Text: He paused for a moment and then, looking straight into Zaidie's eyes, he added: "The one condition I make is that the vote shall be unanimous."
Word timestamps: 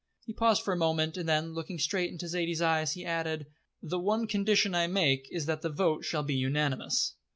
He 0.25 0.33
paused 0.33 0.63
for 0.63 0.73
a 0.73 0.77
moment 0.77 1.15
and 1.15 1.29
then, 1.29 1.53
looking 1.53 1.77
straight 1.77 2.09
into 2.11 2.27
Zaidie's 2.27 2.59
eyes, 2.59 2.93
he 2.93 3.05
added: 3.05 3.45
"The 3.83 3.99
one 3.99 4.25
condition 4.25 4.73
I 4.73 4.87
make 4.87 5.27
is 5.29 5.45
that 5.45 5.61
the 5.61 5.69
vote 5.69 6.05
shall 6.05 6.23
be 6.23 6.33
unanimous." 6.33 7.13